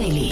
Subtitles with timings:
[0.00, 0.29] Daily.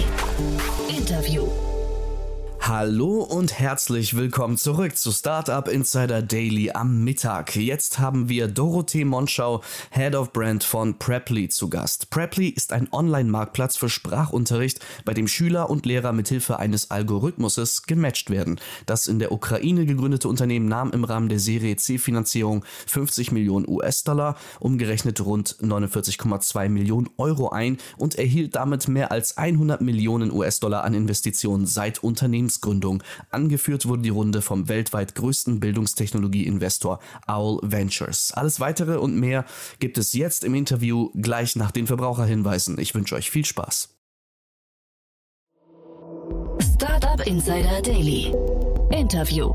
[2.68, 7.56] Hallo und herzlich willkommen zurück zu Startup Insider Daily am Mittag.
[7.56, 12.10] Jetzt haben wir Dorothee Monschau, Head of Brand von Preply zu Gast.
[12.10, 18.28] Preply ist ein Online-Marktplatz für Sprachunterricht, bei dem Schüler und Lehrer mithilfe eines Algorithmuses gematcht
[18.28, 18.60] werden.
[18.84, 24.36] Das in der Ukraine gegründete Unternehmen nahm im Rahmen der Serie C-Finanzierung 50 Millionen US-Dollar,
[24.60, 30.92] umgerechnet rund 49,2 Millionen Euro ein und erhielt damit mehr als 100 Millionen US-Dollar an
[30.92, 33.02] Investitionen seit Unternehmens Unternehmensgründung.
[33.30, 38.32] Angeführt wurde die Runde vom weltweit größten Bildungstechnologie-Investor Owl Ventures.
[38.32, 39.44] Alles weitere und mehr
[39.78, 42.78] gibt es jetzt im Interview gleich nach den Verbraucherhinweisen.
[42.78, 43.94] Ich wünsche euch viel Spaß.
[46.74, 48.32] Startup Insider Daily.
[48.90, 49.52] Interview.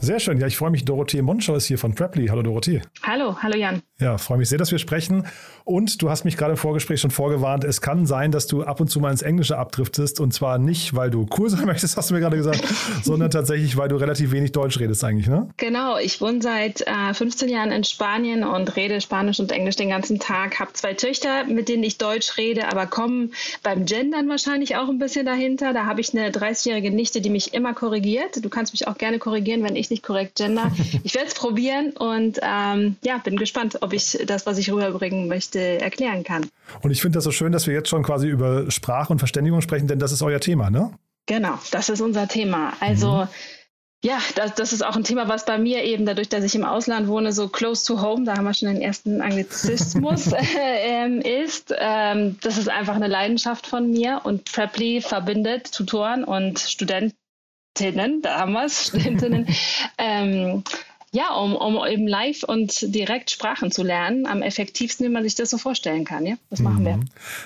[0.00, 0.40] Sehr schön.
[0.40, 0.84] Ja, ich freue mich.
[0.84, 2.26] Dorothee Monschau ist hier von Preply.
[2.26, 2.82] Hallo Dorothee.
[3.02, 3.82] Hallo, hallo Jan.
[4.02, 5.28] Ja, freue mich sehr, dass wir sprechen.
[5.64, 8.80] Und du hast mich gerade im Vorgespräch schon vorgewarnt, es kann sein, dass du ab
[8.80, 10.18] und zu mal ins Englische abdriftest.
[10.18, 12.64] Und zwar nicht, weil du cool sein möchtest, hast du mir gerade gesagt,
[13.04, 15.48] sondern tatsächlich, weil du relativ wenig Deutsch redest eigentlich, ne?
[15.58, 19.90] Genau, ich wohne seit äh, 15 Jahren in Spanien und rede Spanisch und Englisch den
[19.90, 20.58] ganzen Tag.
[20.58, 24.98] Habe zwei Töchter, mit denen ich Deutsch rede, aber kommen beim Gendern wahrscheinlich auch ein
[24.98, 25.72] bisschen dahinter.
[25.72, 28.44] Da habe ich eine 30-jährige Nichte, die mich immer korrigiert.
[28.44, 30.72] Du kannst mich auch gerne korrigieren, wenn ich nicht korrekt gender.
[31.04, 35.28] Ich werde es probieren und ähm, ja, bin gespannt, ob ich das, was ich rüberbringen
[35.28, 36.46] möchte, erklären kann.
[36.82, 39.60] Und ich finde das so schön, dass wir jetzt schon quasi über Sprache und Verständigung
[39.60, 40.92] sprechen, denn das ist euer Thema, ne?
[41.26, 42.72] Genau, das ist unser Thema.
[42.80, 43.28] Also mhm.
[44.04, 46.64] Ja, das, das ist auch ein Thema, was bei mir eben dadurch, dass ich im
[46.64, 51.72] Ausland wohne, so close to home, da haben wir schon den ersten Anglizismus, äh, ist.
[51.78, 58.40] Ähm, das ist einfach eine Leidenschaft von mir und Preply verbindet Tutoren und Studentinnen, da
[58.40, 59.46] haben wir es, Studentinnen,
[59.98, 60.64] ähm,
[61.14, 65.34] ja, um, um eben live und direkt Sprachen zu lernen, am effektivsten, wie man sich
[65.34, 66.24] das so vorstellen kann.
[66.24, 66.86] Ja, das machen mhm.
[66.86, 67.00] wir.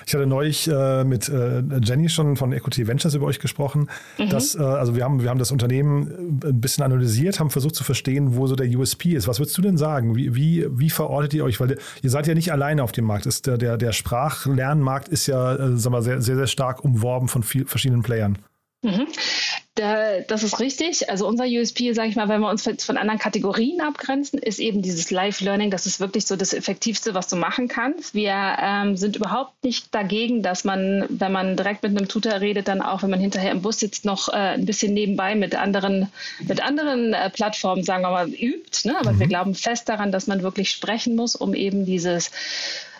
[0.05, 3.89] Ich hatte neulich äh, mit äh, Jenny schon von Equity Ventures über euch gesprochen.
[4.17, 4.29] Mhm.
[4.29, 7.75] Dass, äh, also wir haben, wir haben das Unternehmen äh, ein bisschen analysiert, haben versucht
[7.75, 9.27] zu verstehen, wo so der USP ist.
[9.27, 10.15] Was würdest du denn sagen?
[10.15, 11.59] Wie, wie, wie verortet ihr euch?
[11.59, 13.25] Weil ihr seid ja nicht alleine auf dem Markt.
[13.25, 17.27] Ist der, der, der Sprachlernmarkt ist ja äh, sagen wir, sehr, sehr, sehr stark umworben
[17.27, 18.37] von viel, verschiedenen Playern.
[18.83, 19.07] Mhm.
[19.75, 21.09] Da, das ist richtig.
[21.09, 24.81] Also unser USP, sage ich mal, wenn wir uns von anderen Kategorien abgrenzen, ist eben
[24.81, 25.69] dieses Live-Learning.
[25.69, 28.15] Das ist wirklich so das Effektivste, was du machen kannst.
[28.15, 32.67] Wir ähm, sind überhaupt nicht dagegen, dass man, wenn man direkt mit einem Tutor redet,
[32.67, 36.11] dann auch, wenn man hinterher im Bus sitzt, noch äh, ein bisschen nebenbei mit anderen,
[36.39, 38.87] mit anderen äh, Plattformen, sagen wir mal, übt.
[38.87, 38.97] Ne?
[38.99, 39.19] Aber mhm.
[39.19, 42.31] wir glauben fest daran, dass man wirklich sprechen muss, um eben dieses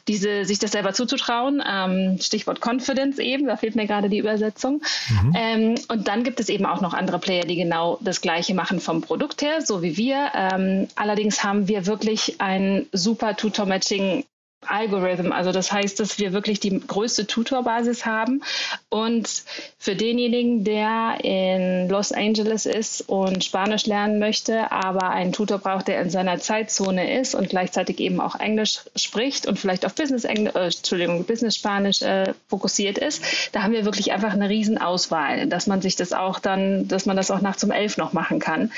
[0.07, 1.61] diese, sich das selber zuzutrauen.
[1.67, 4.81] Ähm, Stichwort Confidence eben, da fehlt mir gerade die Übersetzung.
[5.09, 5.33] Mhm.
[5.35, 8.79] Ähm, und dann gibt es eben auch noch andere Player, die genau das Gleiche machen
[8.79, 10.31] vom Produkt her, so wie wir.
[10.33, 14.23] Ähm, allerdings haben wir wirklich ein super Tutor-Matching
[14.69, 15.31] Algorithm.
[15.31, 18.41] Also das heißt, dass wir wirklich die größte Tutorbasis haben.
[18.89, 19.43] Und
[19.77, 25.87] für denjenigen, der in Los Angeles ist und Spanisch lernen möchte, aber einen Tutor braucht,
[25.87, 30.23] der in seiner Zeitzone ist und gleichzeitig eben auch Englisch spricht und vielleicht auf Business
[30.23, 35.47] Englisch, äh, Entschuldigung, Business Spanisch äh, fokussiert ist, da haben wir wirklich einfach eine Riesenauswahl,
[35.47, 38.39] dass man sich das auch dann, dass man das auch nachts um elf noch machen
[38.39, 38.71] kann,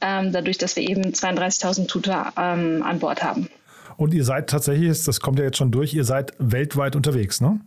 [0.00, 3.48] ähm, dadurch, dass wir eben 32.000 Tutor ähm, an Bord haben.
[3.96, 7.60] Und ihr seid tatsächlich, das kommt ja jetzt schon durch, ihr seid weltweit unterwegs, ne?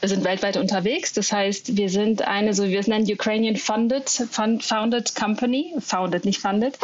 [0.00, 1.12] Wir sind weltweit unterwegs.
[1.12, 5.74] Das heißt, wir sind eine, so wie wir es nennen, Ukrainian Funded, fund, Founded Company.
[5.78, 6.78] Founded, nicht funded.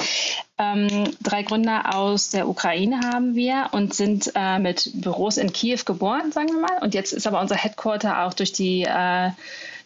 [0.58, 5.80] Ähm, drei Gründer aus der Ukraine haben wir und sind äh, mit Büros in Kiew
[5.84, 6.82] geboren, sagen wir mal.
[6.82, 9.30] Und jetzt ist aber unser Headquarter auch durch die äh,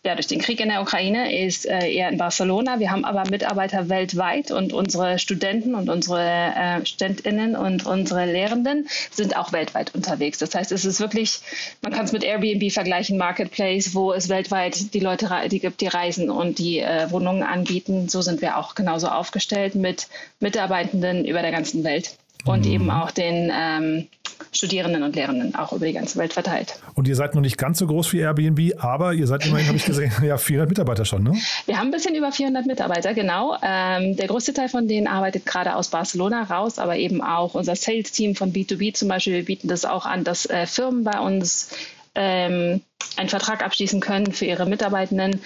[0.05, 2.79] ja, durch den Krieg in der Ukraine ist äh, eher in Barcelona.
[2.79, 8.89] Wir haben aber Mitarbeiter weltweit und unsere Studenten und unsere äh, Studentinnen und unsere Lehrenden
[9.11, 10.39] sind auch weltweit unterwegs.
[10.39, 11.41] Das heißt, es ist wirklich,
[11.83, 15.89] man kann es mit Airbnb vergleichen, Marketplace, wo es weltweit die Leute die gibt, die
[15.89, 18.09] reisen und die äh, Wohnungen anbieten.
[18.09, 20.09] So sind wir auch genauso aufgestellt mit
[20.41, 22.17] Mitarbeitenden über der ganzen Welt
[22.49, 22.73] und mhm.
[22.73, 24.09] eben auch den ähm,
[24.53, 26.81] Studierenden und Lehrenden auch über die ganze Welt verteilt.
[26.95, 29.77] Und ihr seid noch nicht ganz so groß wie Airbnb, aber ihr seid immerhin, habe
[29.77, 31.35] ich gesehen, ja 400 Mitarbeiter schon, ne?
[31.67, 33.57] Wir haben ein bisschen über 400 Mitarbeiter, genau.
[33.63, 37.77] Ähm, der größte Teil von denen arbeitet gerade aus Barcelona raus, aber eben auch unser
[37.77, 39.35] Sales-Team von B2B zum Beispiel.
[39.35, 41.71] Wir bieten das auch an, dass äh, Firmen bei uns
[42.15, 42.81] ähm,
[43.17, 45.41] einen Vertrag abschließen können für ihre Mitarbeitenden.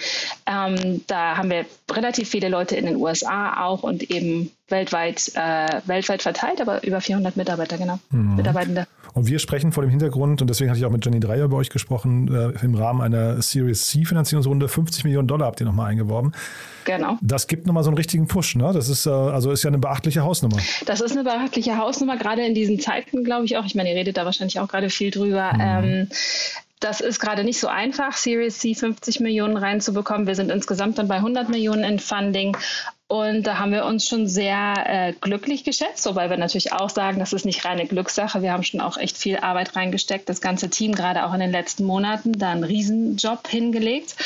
[0.47, 5.81] Ähm, da haben wir relativ viele Leute in den USA auch und eben weltweit, äh,
[5.87, 8.35] weltweit verteilt, aber über 400 Mitarbeiter, genau, mhm.
[8.35, 8.89] Mitarbeitende.
[9.15, 11.57] Und wir sprechen vor dem Hintergrund, und deswegen hatte ich auch mit Jenny Dreier bei
[11.59, 15.91] euch gesprochen, äh, im Rahmen einer Series C Finanzierungsrunde, 50 Millionen Dollar habt ihr nochmal
[15.91, 16.33] eingeworben.
[16.87, 17.19] Genau.
[17.21, 18.73] Das gibt nochmal so einen richtigen Push, ne?
[18.73, 20.57] Das ist, äh, also ist ja eine beachtliche Hausnummer.
[20.87, 23.65] Das ist eine beachtliche Hausnummer, gerade in diesen Zeiten, glaube ich auch.
[23.67, 25.53] Ich meine, ihr redet da wahrscheinlich auch gerade viel drüber.
[25.53, 25.61] Mhm.
[25.61, 26.09] Ähm,
[26.81, 30.27] Das ist gerade nicht so einfach, Series C 50 Millionen reinzubekommen.
[30.27, 32.57] Wir sind insgesamt dann bei 100 Millionen in Funding
[33.13, 37.19] und da haben wir uns schon sehr äh, glücklich geschätzt, wobei wir natürlich auch sagen,
[37.19, 38.41] das ist nicht reine Glückssache.
[38.41, 40.31] Wir haben schon auch echt viel Arbeit reingesteckt.
[40.31, 44.17] Das ganze Team, gerade auch in den letzten Monaten, da einen Riesenjob hingelegt.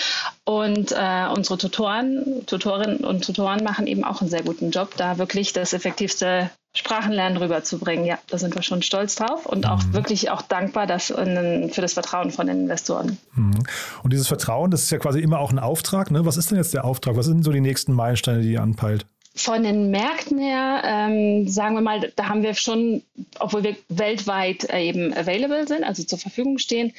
[0.44, 5.18] Und äh, unsere Tutoren, Tutorinnen und Tutoren machen eben auch einen sehr guten Job, da
[5.18, 8.04] wirklich das effektivste Sprachenlernen rüberzubringen.
[8.04, 9.94] Ja, da sind wir schon stolz drauf und auch mhm.
[9.94, 13.18] wirklich auch dankbar dass, für das Vertrauen von den Investoren.
[13.34, 13.64] Mhm.
[14.02, 16.10] Und dieses Vertrauen, das ist ja quasi immer auch ein Auftrag.
[16.10, 16.24] Ne?
[16.26, 17.16] Was ist denn jetzt der Auftrag?
[17.16, 19.06] Was sind so die nächsten Meilensteine, die ihr anpeilt?
[19.38, 23.02] Von den Märkten her, ähm, sagen wir mal, da haben wir schon,
[23.38, 26.94] obwohl wir weltweit eben available sind, also zur Verfügung stehen,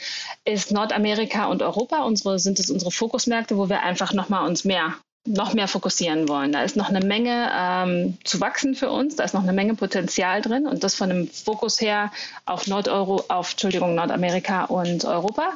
[0.45, 4.93] ist Nordamerika und Europa unsere, sind es unsere Fokusmärkte, wo wir einfach nochmal uns mehr
[5.27, 6.51] noch mehr fokussieren wollen.
[6.51, 9.75] Da ist noch eine Menge ähm, zu wachsen für uns, da ist noch eine Menge
[9.75, 12.11] Potenzial drin und das von dem Fokus her
[12.45, 15.53] auf Nordeuro, auf Entschuldigung, Nordamerika und Europa.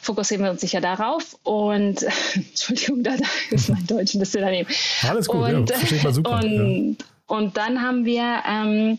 [0.00, 2.04] Fokussieren wir uns sicher darauf und
[2.34, 3.12] Entschuldigung, da,
[3.50, 4.68] ist mein Deutsch ein bisschen daneben.
[5.08, 6.40] Alles gut, und, ja, versteht man super.
[6.42, 7.06] Und, ja.
[7.36, 8.98] und dann haben wir ähm,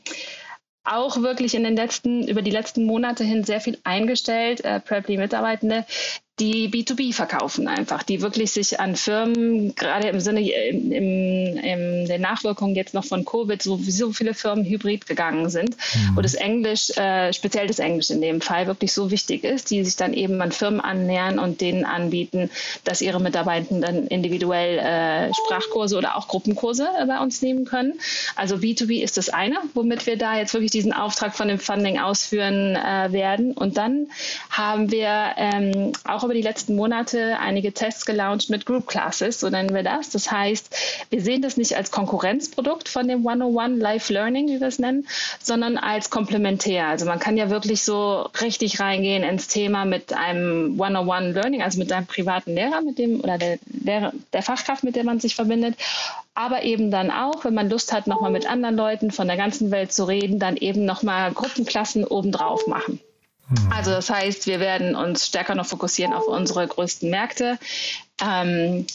[0.84, 5.86] auch wirklich in den letzten, über die letzten Monate hin sehr viel eingestellt, äh, Preply-Mitarbeitende,
[6.39, 12.18] die B2B verkaufen einfach, die wirklich sich an Firmen, gerade im Sinne im, im, der
[12.18, 16.15] Nachwirkung jetzt noch von Covid, sowieso viele Firmen hybrid gegangen sind, mhm.
[16.15, 19.85] wo das Englisch, äh, speziell das Englisch in dem Fall, wirklich so wichtig ist, die
[19.85, 22.50] sich dann eben an Firmen annähern und denen anbieten,
[22.83, 28.00] dass ihre Mitarbeitenden dann individuell äh, Sprachkurse oder auch Gruppenkurse äh, bei uns nehmen können.
[28.36, 32.00] Also B2B ist das eine, womit wir da jetzt wirklich diesen Auftrag von dem Funding
[32.00, 33.51] ausführen äh, werden.
[33.51, 34.07] Und dann
[34.50, 39.40] haben wir ähm, auch auch über die letzten Monate einige Tests gelauncht mit Group Classes,
[39.40, 40.10] so nennen wir das.
[40.10, 40.74] Das heißt,
[41.10, 45.08] wir sehen das nicht als Konkurrenzprodukt von dem 101 Life Learning, wie wir es nennen,
[45.42, 46.88] sondern als komplementär.
[46.88, 51.80] Also man kann ja wirklich so richtig reingehen ins Thema mit einem 101 Learning, also
[51.80, 55.36] mit einem privaten Lehrer, mit dem oder der, Lehrer, der Fachkraft, mit der man sich
[55.36, 55.75] verbindet
[56.36, 59.70] aber eben dann auch, wenn man Lust hat, nochmal mit anderen Leuten von der ganzen
[59.70, 63.00] Welt zu reden, dann eben nochmal Gruppenklassen obendrauf machen.
[63.69, 67.60] Also das heißt, wir werden uns stärker noch fokussieren auf unsere größten Märkte.
[68.22, 68.86] Ähm,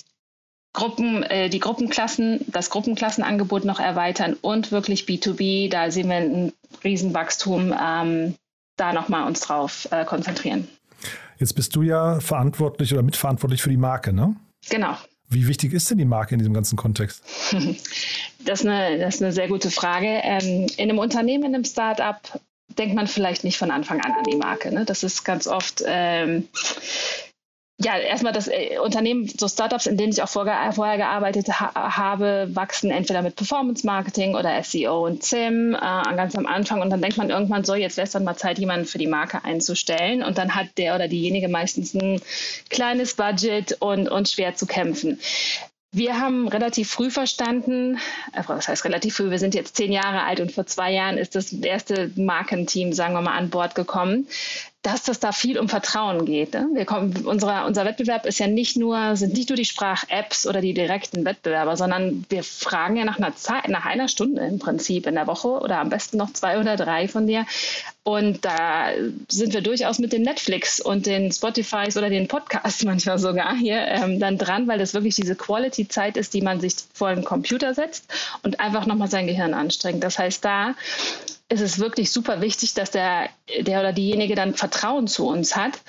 [0.73, 6.53] Gruppen, äh, die Gruppenklassen, das Gruppenklassenangebot noch erweitern und wirklich B2B, da sehen wir ein
[6.85, 8.35] Riesenwachstum, ähm,
[8.77, 10.69] da nochmal uns drauf äh, konzentrieren.
[11.39, 14.37] Jetzt bist du ja verantwortlich oder mitverantwortlich für die Marke, ne?
[14.71, 14.97] Genau.
[15.29, 17.23] Wie wichtig ist denn die Marke in diesem ganzen Kontext?
[18.45, 20.07] Das ist eine, das ist eine sehr gute Frage.
[20.07, 22.17] Ähm, in einem Unternehmen, in einem Startup
[22.79, 24.73] denkt man vielleicht nicht von Anfang an an die Marke.
[24.73, 24.85] Ne?
[24.85, 25.83] Das ist ganz oft.
[25.87, 26.49] Ähm,
[27.81, 31.97] ja, erstmal das äh, Unternehmen, so Startups, in denen ich auch vorher, vorher gearbeitet ha
[31.97, 36.91] habe, wachsen entweder mit Performance Marketing oder SEO und SIM äh, ganz am Anfang und
[36.91, 39.45] dann denkt man irgendwann so, jetzt wäre es dann mal Zeit, jemanden für die Marke
[39.45, 42.21] einzustellen und dann hat der oder diejenige meistens ein
[42.69, 45.21] kleines Budget und, und schwer zu kämpfen.
[45.91, 47.99] Wir haben relativ früh verstanden,
[48.33, 51.17] also das heißt relativ früh, wir sind jetzt zehn Jahre alt und vor zwei Jahren
[51.17, 54.29] ist das erste Markenteam, sagen wir mal, an Bord gekommen,
[54.83, 56.55] dass das da viel um Vertrauen geht.
[56.55, 56.85] Ne?
[56.87, 60.73] Kommen, unsere, unser Wettbewerb ist ja nicht nur, sind nicht nur die Sprach-Apps oder die
[60.73, 65.17] direkten Wettbewerber, sondern wir fragen ja nach einer Zeit, nach einer Stunde im Prinzip in
[65.17, 67.45] der Woche oder am besten noch zwei oder drei von dir.
[68.05, 68.91] Und da
[69.29, 73.81] sind wir durchaus mit den Netflix und den Spotifys oder den Podcasts manchmal sogar hier
[73.81, 77.75] ähm, dann dran, weil das wirklich diese Quality-Zeit ist, die man sich vor den Computer
[77.75, 78.07] setzt
[78.45, 80.05] und einfach nochmal sein Gehirn anstrengt.
[80.05, 80.75] Das heißt, da
[81.49, 85.81] ist es wirklich super wichtig, dass der, der oder diejenige dann Vertrauen zu uns hat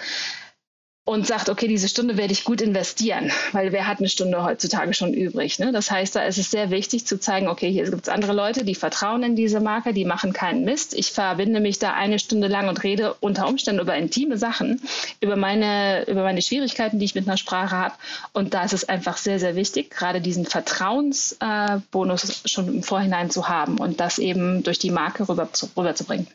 [1.09, 4.93] und sagt, okay, diese Stunde werde ich gut investieren, weil wer hat eine Stunde heutzutage
[4.93, 5.57] schon übrig?
[5.57, 5.71] Ne?
[5.71, 8.63] Das heißt, da ist es sehr wichtig zu zeigen, okay, hier gibt es andere Leute,
[8.63, 10.93] die vertrauen in diese Marke, die machen keinen Mist.
[10.93, 14.83] Ich verbinde mich da eine Stunde lang und rede unter Umständen über intime Sachen,
[15.19, 17.95] über meine, über meine Schwierigkeiten, die ich mit einer Sprache habe.
[18.33, 23.31] Und da ist es einfach sehr, sehr wichtig, gerade diesen Vertrauensbonus äh, schon im Vorhinein
[23.31, 26.27] zu haben und das eben durch die Marke rüber, rüberzubringen.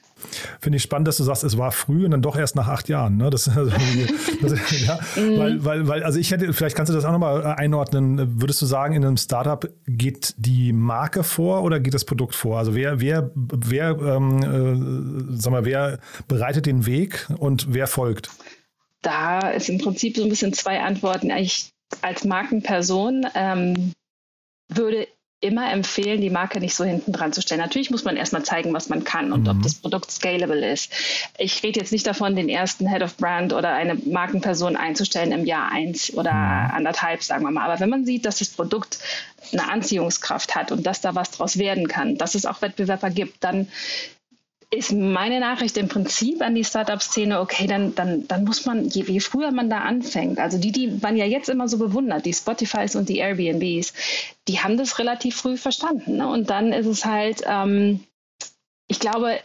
[0.61, 2.89] Finde ich spannend, dass du sagst, es war früh und dann doch erst nach acht
[2.89, 3.17] Jahren.
[3.17, 3.31] Ne?
[3.31, 3.71] Das, also,
[4.43, 5.39] das, ja, mhm.
[5.39, 8.41] weil, weil, weil, also ich hätte, vielleicht kannst du das auch nochmal einordnen.
[8.41, 12.59] Würdest du sagen, in einem Startup geht die Marke vor oder geht das Produkt vor?
[12.59, 18.31] Also wer, wer, wer, ähm, äh, sag mal, wer bereitet den Weg und wer folgt?
[19.03, 21.31] Da ist im Prinzip so ein bisschen zwei Antworten.
[21.31, 23.93] Ich als Markenperson ähm,
[24.69, 25.07] würde
[25.45, 27.61] immer empfehlen, die Marke nicht so hinten dran zu stellen.
[27.61, 29.51] Natürlich muss man erstmal zeigen, was man kann und mhm.
[29.51, 30.91] ob das Produkt scalable ist.
[31.39, 35.45] Ich rede jetzt nicht davon, den ersten Head of Brand oder eine Markenperson einzustellen im
[35.45, 36.71] Jahr eins oder mhm.
[36.77, 37.71] anderthalb, sagen wir mal.
[37.71, 38.99] Aber wenn man sieht, dass das Produkt
[39.53, 43.45] eine Anziehungskraft hat und dass da was draus werden kann, dass es auch Wettbewerber gibt,
[43.45, 43.69] dann
[44.71, 49.05] ist meine Nachricht im Prinzip an die Startup-Szene, okay, dann, dann, dann muss man, je,
[49.05, 52.33] je, früher man da anfängt, also die, die man ja jetzt immer so bewundert, die
[52.33, 53.93] Spotifys und die Airbnbs,
[54.49, 56.17] die haben das relativ früh verstanden.
[56.17, 56.29] Ne?
[56.29, 58.01] Und dann ist es halt, ähm,
[58.89, 59.39] ich glaube,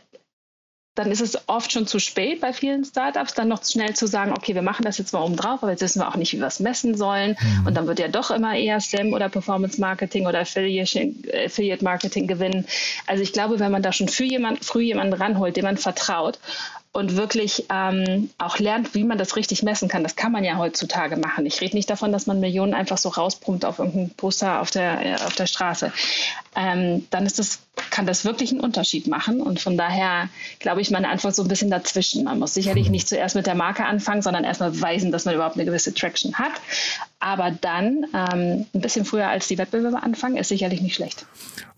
[0.99, 4.33] dann ist es oft schon zu spät bei vielen Startups, dann noch schnell zu sagen,
[4.33, 6.39] okay, wir machen das jetzt mal oben drauf, aber jetzt wissen wir auch nicht, wie
[6.39, 7.37] wir es messen sollen.
[7.39, 7.67] Mhm.
[7.67, 12.65] Und dann wird ja doch immer eher STEM oder Performance Marketing oder Affiliate Marketing gewinnen.
[13.07, 16.37] Also ich glaube, wenn man da schon früh, jemand, früh jemanden ranholt, dem man vertraut
[16.91, 20.01] und wirklich ähm, auch lernt, wie man das richtig messen kann.
[20.01, 21.45] Das kann man ja heutzutage machen.
[21.45, 25.05] Ich rede nicht davon, dass man Millionen einfach so rauspumpt auf irgendein Poster auf der,
[25.05, 25.93] äh, auf der Straße.
[26.55, 27.59] Ähm, dann ist das,
[27.91, 29.39] kann das wirklich einen Unterschied machen.
[29.39, 30.29] Und von daher
[30.59, 32.23] glaube ich, meine Antwort so ein bisschen dazwischen.
[32.23, 35.55] Man muss sicherlich nicht zuerst mit der Marke anfangen, sondern erstmal beweisen, dass man überhaupt
[35.55, 36.53] eine gewisse Traction hat.
[37.21, 41.25] Aber dann ähm, ein bisschen früher als die Wettbewerber anfangen, ist sicherlich nicht schlecht.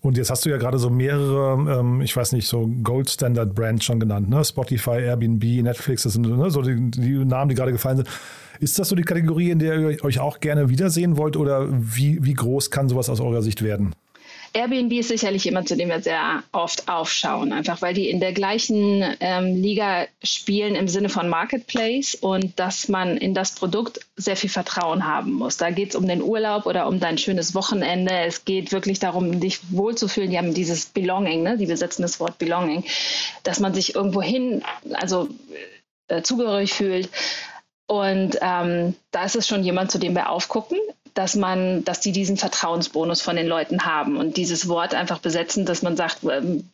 [0.00, 3.54] Und jetzt hast du ja gerade so mehrere, ähm, ich weiß nicht, so Gold Standard
[3.54, 4.44] Brands schon genannt, ne?
[4.44, 8.08] Spotify, Airbnb, Netflix, das sind ne, so die, die Namen, die gerade gefallen sind.
[8.60, 12.22] Ist das so die Kategorie, in der ihr euch auch gerne wiedersehen wollt oder wie,
[12.22, 13.94] wie groß kann sowas aus eurer Sicht werden?
[14.54, 18.32] Airbnb ist sicherlich jemand, zu dem wir sehr oft aufschauen, einfach weil die in der
[18.32, 24.36] gleichen ähm, Liga spielen im Sinne von Marketplace und dass man in das Produkt sehr
[24.36, 25.56] viel Vertrauen haben muss.
[25.56, 28.12] Da geht es um den Urlaub oder um dein schönes Wochenende.
[28.12, 30.30] Es geht wirklich darum, dich wohlzufühlen.
[30.30, 31.56] Die haben dieses Belonging, ne?
[31.56, 32.84] die besetzen das Wort Belonging,
[33.44, 35.28] dass man sich irgendwo hin, also
[36.08, 37.08] äh, zugehörig fühlt.
[37.86, 40.78] Und ähm, da ist es schon jemand, zu dem wir aufgucken
[41.14, 45.66] dass man, dass die diesen Vertrauensbonus von den Leuten haben und dieses Wort einfach besetzen,
[45.66, 46.68] dass man sagt, ähm,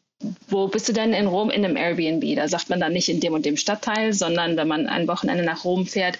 [0.48, 2.36] wo bist du denn in Rom in einem Airbnb?
[2.36, 5.44] Da sagt man dann nicht in dem und dem Stadtteil, sondern wenn man ein Wochenende
[5.44, 6.18] nach Rom fährt,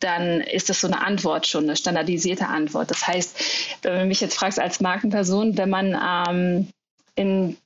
[0.00, 2.90] dann ist das so eine Antwort schon, eine standardisierte Antwort.
[2.90, 3.38] Das heißt,
[3.82, 5.96] wenn du mich jetzt fragst als Markenperson, wenn man
[6.28, 6.68] ähm,
[7.14, 7.56] in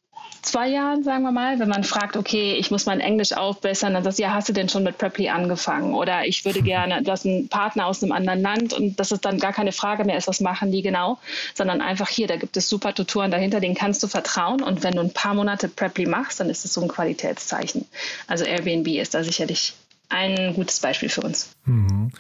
[0.43, 4.05] zwei Jahren, sagen wir mal, wenn man fragt, okay, ich muss mein Englisch aufbessern, dann
[4.05, 5.95] sagst du, ja, hast du denn schon mit Preply angefangen?
[5.95, 9.25] Oder ich würde gerne, du hast einen Partner aus einem anderen Land und das ist
[9.25, 11.19] dann gar keine Frage mehr ist, was machen die genau,
[11.55, 14.95] sondern einfach hier, da gibt es super Tutoren dahinter, denen kannst du vertrauen und wenn
[14.95, 17.87] du ein paar Monate Preply machst, dann ist es so ein Qualitätszeichen.
[18.27, 19.75] Also Airbnb ist da sicherlich
[20.09, 21.51] ein gutes Beispiel für uns.
[21.65, 22.13] Mhm.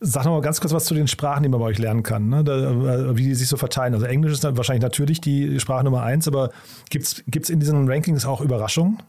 [0.00, 2.28] Sag noch mal ganz kurz was zu den Sprachen, die man bei euch lernen kann,
[2.28, 2.44] ne?
[2.44, 3.94] da, äh, wie die sich so verteilen.
[3.94, 6.50] Also Englisch ist dann wahrscheinlich natürlich die Sprache Nummer eins, aber
[6.90, 9.02] gibt es in diesen Rankings auch Überraschungen?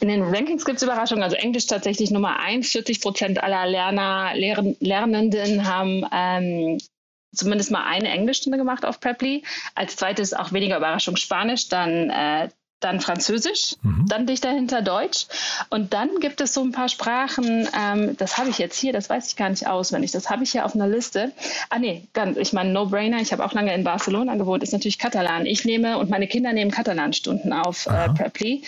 [0.00, 1.22] In den Rankings gibt es Überraschungen.
[1.22, 2.70] Also Englisch tatsächlich Nummer eins.
[2.70, 6.78] 40 Prozent aller Lerner, Lern, Lernenden haben ähm,
[7.32, 9.44] zumindest mal eine Englischstunde gemacht auf Preply.
[9.74, 12.48] Als zweites auch weniger Überraschung Spanisch, dann äh,
[12.84, 14.06] dann Französisch, mhm.
[14.08, 15.26] dann dicht dahinter Deutsch.
[15.70, 19.08] Und dann gibt es so ein paar Sprachen, ähm, das habe ich jetzt hier, das
[19.08, 21.32] weiß ich gar nicht auswendig, das habe ich hier auf einer Liste.
[21.70, 24.98] Ah nee, ganz, ich meine No-Brainer, ich habe auch lange in Barcelona gewohnt, ist natürlich
[24.98, 25.46] Katalan.
[25.46, 28.62] Ich nehme und meine Kinder nehmen Katalan-Stunden auf äh, Preply.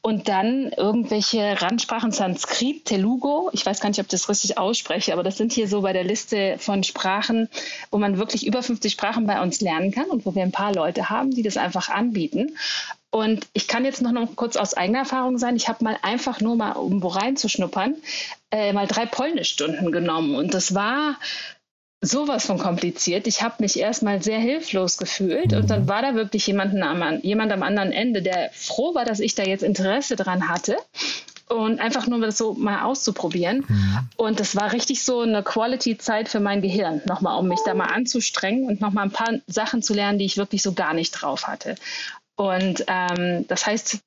[0.00, 5.12] Und dann irgendwelche Randsprachen, Sanskrit, Telugu, ich weiß gar nicht, ob ich das richtig ausspreche,
[5.12, 7.48] aber das sind hier so bei der Liste von Sprachen,
[7.90, 10.72] wo man wirklich über 50 Sprachen bei uns lernen kann und wo wir ein paar
[10.72, 12.56] Leute haben, die das einfach anbieten.
[13.10, 16.40] Und ich kann jetzt noch, noch kurz aus eigener Erfahrung sein, ich habe mal einfach
[16.40, 17.94] nur mal, um wo reinzuschnuppern,
[18.50, 20.34] äh, mal drei Polnischstunden genommen.
[20.34, 21.16] Und das war
[22.02, 23.26] sowas von kompliziert.
[23.26, 27.52] Ich habe mich erstmal sehr hilflos gefühlt und dann war da wirklich jemand am, jemand
[27.52, 30.76] am anderen Ende, der froh war, dass ich da jetzt Interesse dran hatte
[31.48, 33.64] und einfach nur das so mal auszuprobieren.
[33.66, 33.98] Mhm.
[34.16, 37.86] Und das war richtig so eine Quality-Zeit für mein Gehirn, nochmal, um mich da mal
[37.86, 41.46] anzustrengen und nochmal ein paar Sachen zu lernen, die ich wirklich so gar nicht drauf
[41.46, 41.76] hatte.
[42.36, 44.00] Und ähm, das heißt,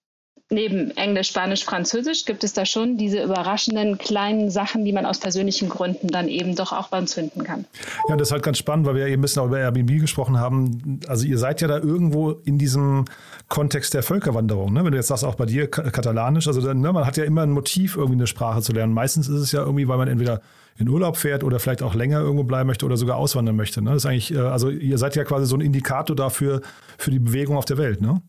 [0.52, 5.20] neben Englisch, Spanisch, Französisch gibt es da schon diese überraschenden kleinen Sachen, die man aus
[5.20, 7.66] persönlichen Gründen dann eben doch auch beim Zünden kann.
[8.08, 10.00] Ja, das ist halt ganz spannend, weil wir ja eben ein bisschen auch über Airbnb
[10.00, 11.02] gesprochen haben.
[11.08, 13.06] Also ihr seid ja da irgendwo in diesem
[13.48, 14.74] Kontext der Völkerwanderung.
[14.74, 14.84] Ne?
[14.84, 17.52] Wenn du jetzt sagst, auch bei dir Katalanisch, also ne, man hat ja immer ein
[17.52, 18.94] Motiv, irgendwie eine Sprache zu lernen.
[18.94, 20.42] Meistens ist es ja irgendwie, weil man entweder
[20.78, 23.82] in Urlaub fährt oder vielleicht auch länger irgendwo bleiben möchte oder sogar auswandern möchte.
[23.82, 23.92] Ne?
[23.92, 26.62] Das ist eigentlich, äh, also ihr seid ja quasi so ein Indikator dafür
[26.98, 28.22] für die Bewegung auf der Welt, ne?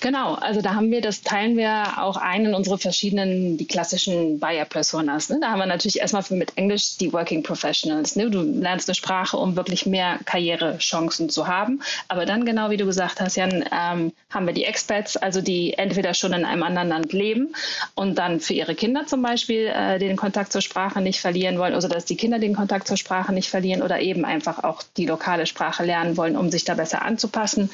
[0.00, 4.38] Genau, also da haben wir, das teilen wir auch ein in unsere verschiedenen, die klassischen
[4.38, 5.30] Buyer-Personas.
[5.30, 5.38] Ne?
[5.40, 8.14] Da haben wir natürlich erstmal mit Englisch die Working Professionals.
[8.16, 8.30] Ne?
[8.30, 11.80] Du lernst eine Sprache, um wirklich mehr Karrierechancen zu haben.
[12.08, 15.74] Aber dann, genau wie du gesagt hast, Jan, ähm, haben wir die Expats, also die
[15.74, 17.54] entweder schon in einem anderen Land leben
[17.94, 21.74] und dann für ihre Kinder zum Beispiel äh, den Kontakt zur Sprache nicht verlieren wollen,
[21.74, 25.06] also dass die Kinder den Kontakt zur Sprache nicht verlieren oder eben einfach auch die
[25.06, 27.70] lokale Sprache lernen wollen, um sich da besser anzupassen.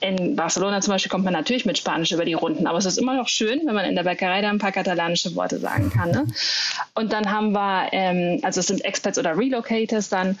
[0.00, 2.86] In Barcelona zum Beispiel kommt man natürlich natürlich mit Spanisch über die Runden, aber es
[2.86, 5.90] ist immer noch schön, wenn man in der Bäckerei da ein paar katalanische Worte sagen
[5.90, 6.10] kann.
[6.10, 6.26] Ne?
[6.94, 10.38] Und dann haben wir, ähm, also es sind Expats oder Relocators dann,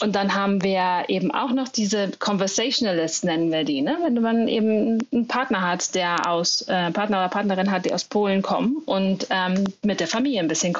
[0.00, 3.98] und dann haben wir eben auch noch diese Conversationalists, nennen wir die, ne?
[4.02, 8.04] wenn man eben einen Partner hat, der aus, äh, Partner oder Partnerin hat, die aus
[8.04, 10.74] Polen kommen und ähm, mit der Familie ein bisschen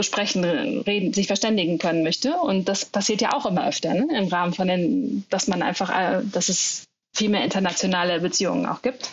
[0.00, 2.36] sprechen, reden, sich verständigen können möchte.
[2.36, 4.06] Und das passiert ja auch immer öfter ne?
[4.14, 6.86] im Rahmen von den, dass man einfach, äh, dass es
[7.16, 9.10] viel mehr internationale Beziehungen auch gibt.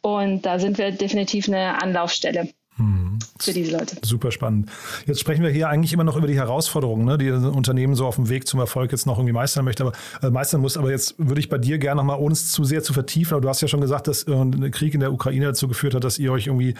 [0.00, 2.48] Und da sind wir definitiv eine Anlaufstelle.
[2.76, 3.18] Mhm.
[3.38, 3.96] Für diese Leute.
[4.02, 4.68] Super spannend.
[5.06, 8.04] Jetzt sprechen wir hier eigentlich immer noch über die Herausforderungen, ne, die ein Unternehmen so
[8.06, 10.76] auf dem Weg zum Erfolg jetzt noch irgendwie meistern möchte, aber äh, meistern muss.
[10.76, 13.42] Aber jetzt würde ich bei dir gerne nochmal, ohne es zu sehr zu vertiefen, aber
[13.42, 16.02] du hast ja schon gesagt, dass äh, der Krieg in der Ukraine dazu geführt hat,
[16.02, 16.74] dass ihr euch irgendwie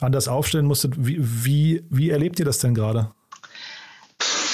[0.00, 0.94] anders aufstellen musstet.
[0.96, 3.10] Wie, wie, wie erlebt ihr das denn gerade?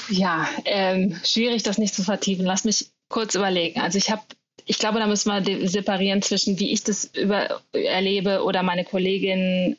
[0.09, 2.47] Ja, ähm, schwierig, das nicht zu vertiefen.
[2.47, 3.81] Lass mich kurz überlegen.
[3.81, 4.23] Also ich habe
[4.69, 9.77] ich glaube, da müssen wir separieren zwischen, wie ich das über, erlebe oder meine Kolleginnen,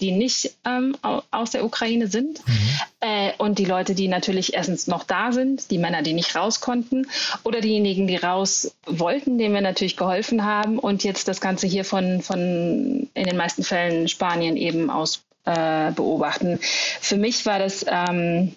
[0.00, 0.96] die nicht ähm,
[1.32, 2.54] aus der Ukraine sind mhm.
[3.00, 6.60] äh, und die Leute, die natürlich erstens noch da sind, die Männer, die nicht raus
[6.60, 7.08] konnten
[7.42, 11.84] oder diejenigen, die raus wollten, denen wir natürlich geholfen haben und jetzt das Ganze hier
[11.84, 16.60] von, von in den meisten Fällen Spanien eben aus äh, beobachten.
[16.60, 18.54] Für mich war das ähm,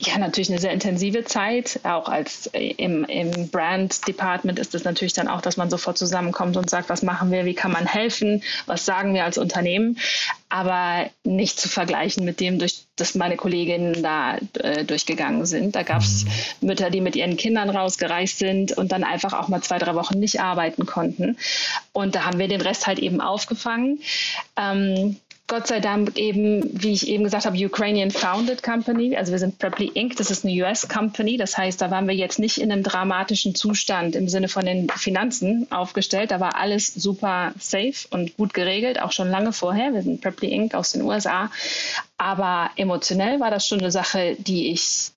[0.00, 1.80] ja, natürlich eine sehr intensive Zeit.
[1.82, 5.98] Auch als äh, im, im Brand Department ist es natürlich dann auch, dass man sofort
[5.98, 9.98] zusammenkommt und sagt, was machen wir, wie kann man helfen, was sagen wir als Unternehmen.
[10.50, 15.74] Aber nicht zu vergleichen mit dem, durch das meine Kolleginnen da äh, durchgegangen sind.
[15.74, 16.24] Da gab es
[16.60, 16.68] mhm.
[16.68, 20.20] Mütter, die mit ihren Kindern rausgereist sind und dann einfach auch mal zwei, drei Wochen
[20.20, 21.36] nicht arbeiten konnten.
[21.92, 24.00] Und da haben wir den Rest halt eben aufgefangen.
[24.56, 25.16] Ähm,
[25.48, 29.16] Gott sei Dank eben, wie ich eben gesagt habe, Ukrainian Founded Company.
[29.16, 31.38] Also wir sind Preply Inc., das ist eine US Company.
[31.38, 34.90] Das heißt, da waren wir jetzt nicht in einem dramatischen Zustand im Sinne von den
[34.90, 36.32] Finanzen aufgestellt.
[36.32, 39.94] Da war alles super safe und gut geregelt, auch schon lange vorher.
[39.94, 40.74] Wir sind Preply Inc.
[40.74, 41.50] aus den USA.
[42.18, 45.12] Aber emotionell war das schon eine Sache, die ich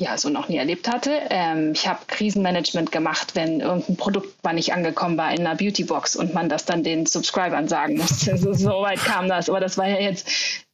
[0.00, 1.20] ja so noch nie erlebt hatte.
[1.28, 6.16] Ähm, ich habe Krisenmanagement gemacht, wenn irgendein Produkt mal nicht angekommen war in einer Beautybox
[6.16, 8.36] und man das dann den Subscribern sagen musste.
[8.38, 10.28] so, so weit kam das, aber das war ja jetzt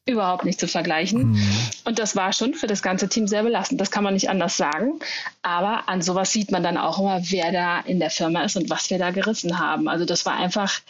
[0.09, 1.33] überhaupt nicht zu vergleichen.
[1.33, 1.59] Mhm.
[1.85, 3.81] Und das war schon für das ganze Team sehr belastend.
[3.81, 5.01] Das kann man nicht anders sagen.
[5.43, 8.71] Aber an sowas sieht man dann auch immer, wer da in der Firma ist und
[8.71, 9.89] was wir da gerissen haben.
[9.89, 10.81] Also das war einfach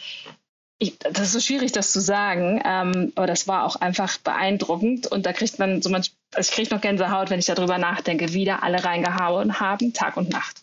[0.78, 5.06] ich, das ist so schwierig, das zu sagen, ähm, aber das war auch einfach beeindruckend
[5.06, 8.34] und da kriegt man so manch, also ich kriege noch Gänsehaut, wenn ich darüber nachdenke,
[8.34, 10.62] wie da alle reingehauen haben, Tag und Nacht.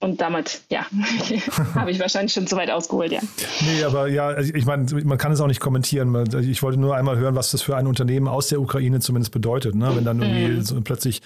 [0.00, 0.86] Und damit, ja,
[1.74, 3.20] habe ich wahrscheinlich schon zu weit ausgeholt, ja.
[3.60, 6.28] Nee, aber ja, also ich meine, man kann es auch nicht kommentieren.
[6.40, 9.76] Ich wollte nur einmal hören, was das für ein Unternehmen aus der Ukraine zumindest bedeutet,
[9.76, 9.94] ne?
[9.94, 10.62] wenn dann irgendwie mm.
[10.62, 11.22] so plötzlich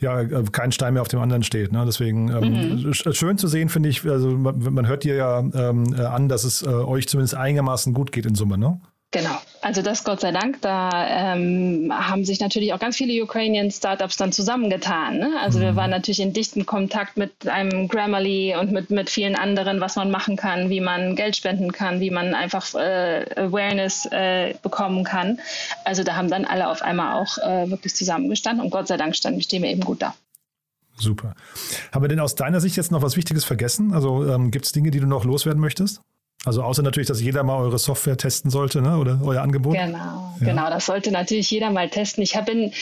[0.00, 1.72] ja äh, kein Stein mehr auf dem anderen steht.
[1.72, 1.84] Ne?
[1.86, 2.94] Deswegen ähm, mhm.
[2.94, 4.04] schön zu sehen, finde ich.
[4.08, 7.94] Also man, man, hört dir ja ähm, äh, an, dass es äh, euch zumindest einigermaßen
[7.94, 8.80] gut geht in Summe, ne?
[9.12, 13.70] Genau, also das Gott sei Dank, da ähm, haben sich natürlich auch ganz viele Ukrainian
[13.70, 15.18] Startups dann zusammengetan.
[15.18, 15.34] Ne?
[15.40, 15.62] Also mhm.
[15.62, 19.96] wir waren natürlich in dichtem Kontakt mit einem Grammarly und mit, mit vielen anderen, was
[19.96, 25.04] man machen kann, wie man Geld spenden kann, wie man einfach äh, Awareness äh, bekommen
[25.04, 25.40] kann.
[25.84, 29.16] Also da haben dann alle auf einmal auch äh, wirklich zusammengestanden und Gott sei Dank
[29.16, 30.14] standen, stehen wir eben gut da.
[30.98, 31.34] Super.
[31.92, 33.92] Haben wir denn aus deiner Sicht jetzt noch was Wichtiges vergessen?
[33.92, 36.00] Also ähm, gibt es Dinge, die du noch loswerden möchtest?
[36.46, 38.98] Also außer natürlich, dass jeder mal eure Software testen sollte, ne?
[38.98, 39.74] oder euer Angebot.
[39.74, 40.46] Genau, ja.
[40.46, 42.22] genau, das sollte natürlich jeder mal testen.
[42.22, 42.72] Ich bin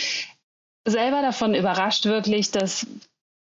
[0.86, 2.86] selber davon überrascht, wirklich, dass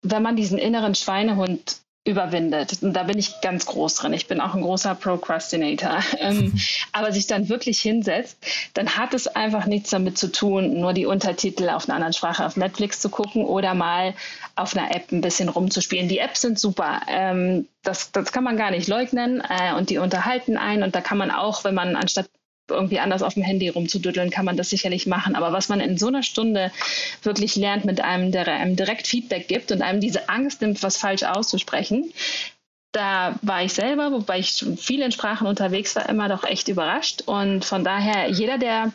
[0.03, 2.81] wenn man diesen inneren Schweinehund überwindet.
[2.81, 4.13] Und da bin ich ganz groß drin.
[4.13, 5.99] Ich bin auch ein großer Procrastinator.
[6.19, 6.53] Ähm,
[6.91, 8.37] aber sich dann wirklich hinsetzt,
[8.73, 12.45] dann hat es einfach nichts damit zu tun, nur die Untertitel auf einer anderen Sprache
[12.45, 14.13] auf Netflix zu gucken oder mal
[14.55, 16.09] auf einer App ein bisschen rumzuspielen.
[16.09, 17.01] Die Apps sind super.
[17.07, 19.41] Ähm, das, das kann man gar nicht leugnen.
[19.41, 20.83] Äh, und die unterhalten einen.
[20.83, 22.29] Und da kann man auch, wenn man anstatt
[22.71, 25.35] irgendwie anders auf dem Handy rumzudütteln, kann man das sicherlich machen.
[25.35, 26.71] Aber was man in so einer Stunde
[27.23, 30.97] wirklich lernt mit einem, der einem direkt Feedback gibt und einem diese Angst nimmt, was
[30.97, 32.11] falsch auszusprechen,
[32.91, 37.23] da war ich selber, wobei ich viel in Sprachen unterwegs war, immer doch echt überrascht.
[37.25, 38.91] Und von daher, jeder, der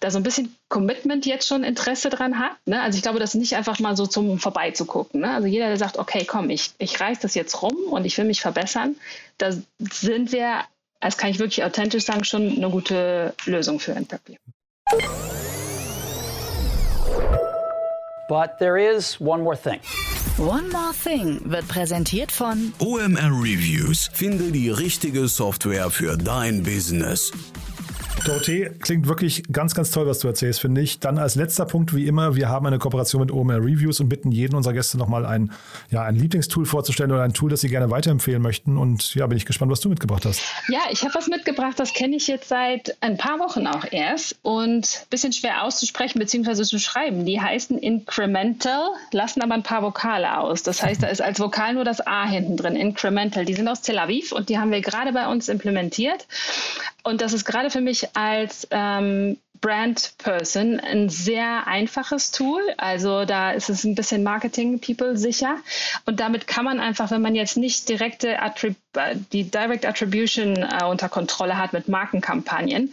[0.00, 2.80] da so ein bisschen Commitment jetzt schon Interesse dran hat, ne?
[2.80, 5.20] also ich glaube, das ist nicht einfach mal so zum Vorbeizugucken.
[5.20, 5.30] Ne?
[5.30, 8.24] Also jeder, der sagt, okay, komm, ich, ich reiß das jetzt rum und ich will
[8.24, 8.96] mich verbessern,
[9.36, 10.60] da sind wir
[11.00, 14.38] das kann ich wirklich authentisch sagen, schon eine gute Lösung für ein Papier.
[18.28, 19.80] But there is one more thing.
[20.38, 24.10] One More Thing wird präsentiert von OMR Reviews.
[24.12, 27.30] Finde die richtige Software für dein Business.
[28.24, 30.98] Dorothee, klingt wirklich ganz, ganz toll, was du erzählst, finde ich.
[30.98, 34.32] Dann als letzter Punkt, wie immer, wir haben eine Kooperation mit OMR Reviews und bitten
[34.32, 35.52] jeden unserer Gäste nochmal ein,
[35.90, 38.78] ja, ein Lieblingstool vorzustellen oder ein Tool, das sie gerne weiterempfehlen möchten.
[38.78, 40.40] Und ja, bin ich gespannt, was du mitgebracht hast.
[40.68, 44.36] Ja, ich habe was mitgebracht, das kenne ich jetzt seit ein paar Wochen auch erst
[44.42, 46.62] und ein bisschen schwer auszusprechen bzw.
[46.62, 47.26] zu schreiben.
[47.26, 50.62] Die heißen Incremental, lassen aber ein paar Vokale aus.
[50.62, 53.44] Das heißt, da ist als Vokal nur das A hinten drin, Incremental.
[53.44, 56.26] Die sind aus Tel Aviv und die haben wir gerade bei uns implementiert.
[57.04, 62.60] Und das ist gerade für mich als ähm, Brand Person ein sehr einfaches Tool.
[62.76, 65.56] Also da ist es ein bisschen Marketing People sicher.
[66.04, 68.76] Und damit kann man einfach, wenn man jetzt nicht direkte Attrib
[69.32, 72.92] die Direct Attribution äh, unter Kontrolle hat mit Markenkampagnen,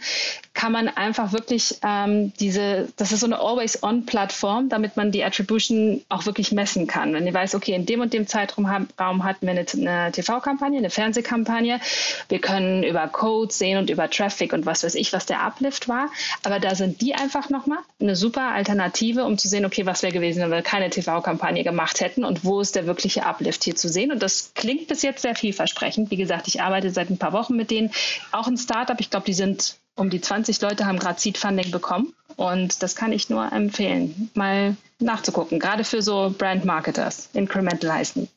[0.62, 6.04] kann man einfach wirklich ähm, diese, das ist so eine Always-On-Plattform, damit man die Attribution
[6.08, 7.12] auch wirklich messen kann.
[7.14, 10.78] Wenn ihr weiß, okay, in dem und dem Zeitraum Raum hatten wir eine, eine TV-Kampagne,
[10.78, 11.80] eine Fernsehkampagne,
[12.28, 15.88] wir können über Codes sehen und über Traffic und was weiß ich, was der Uplift
[15.88, 16.10] war.
[16.44, 20.12] Aber da sind die einfach nochmal eine super Alternative, um zu sehen, okay, was wäre
[20.12, 23.88] gewesen, wenn wir keine TV-Kampagne gemacht hätten und wo ist der wirkliche Uplift hier zu
[23.88, 24.12] sehen.
[24.12, 26.12] Und das klingt bis jetzt sehr vielversprechend.
[26.12, 27.90] Wie gesagt, ich arbeite seit ein paar Wochen mit denen.
[28.30, 31.70] Auch ein Startup, ich glaube, die sind um die 20 Leute haben gerade Seed Funding
[31.70, 32.12] bekommen.
[32.36, 37.28] Und das kann ich nur empfehlen, mal nachzugucken, gerade für so Brand Marketers.
[37.34, 38.28] Incremental heißen.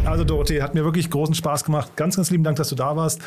[0.06, 1.94] Also Dorothee, hat mir wirklich großen Spaß gemacht.
[1.96, 3.20] Ganz, ganz lieben Dank, dass du da warst.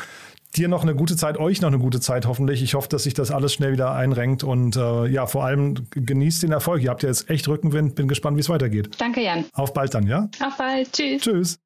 [0.56, 2.62] Dir noch eine gute Zeit, euch noch eine gute Zeit hoffentlich.
[2.62, 6.44] Ich hoffe, dass sich das alles schnell wieder einrenkt und äh, ja, vor allem genießt
[6.44, 6.82] den Erfolg.
[6.82, 7.96] Ihr habt ja jetzt echt Rückenwind.
[7.96, 8.90] Bin gespannt, wie es weitergeht.
[8.98, 9.46] Danke, Jan.
[9.52, 10.28] Auf bald dann, ja?
[10.44, 10.92] Auf bald.
[10.92, 11.22] Tschüss.
[11.22, 11.58] Tschüss.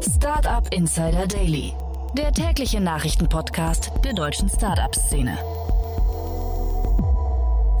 [0.00, 1.72] Startup Insider Daily,
[2.16, 5.38] der tägliche Nachrichtenpodcast der deutschen Startup-Szene.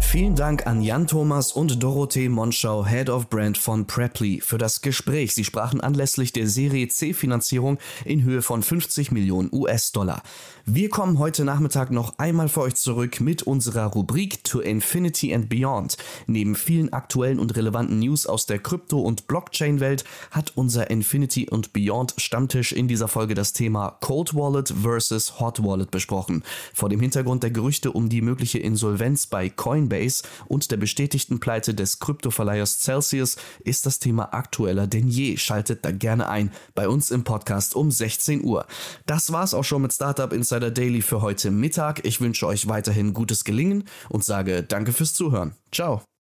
[0.04, 4.80] Vielen Dank an Jan Thomas und Dorothee Monschau, Head of Brand von Preply, für das
[4.80, 5.34] Gespräch.
[5.34, 10.22] Sie sprachen anlässlich der Serie C-Finanzierung in Höhe von 50 Millionen US-Dollar.
[10.66, 15.48] Wir kommen heute Nachmittag noch einmal für euch zurück mit unserer Rubrik To Infinity and
[15.48, 15.96] Beyond.
[16.26, 21.72] Neben vielen aktuellen und relevanten News aus der Krypto- und Blockchain-Welt hat unser Infinity und
[21.72, 26.44] Beyond Stammtisch in dieser Folge das Thema Cold Wallet versus Hot Wallet besprochen.
[26.72, 31.40] Vor dem Hintergrund der Gerüchte um die mögliche Insolvenz bei Coinbase Coinbase und der bestätigten
[31.40, 35.36] Pleite des Kryptoverleihers Celsius ist das Thema aktueller denn je.
[35.36, 38.66] Schaltet da gerne ein bei uns im Podcast um 16 Uhr.
[39.06, 42.04] Das war's auch schon mit Startup Insider Daily für heute Mittag.
[42.04, 45.54] Ich wünsche euch weiterhin gutes Gelingen und sage danke fürs Zuhören.
[45.72, 46.02] Ciao.